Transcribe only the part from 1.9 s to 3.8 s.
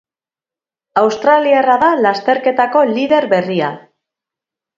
lasterketako lider berria.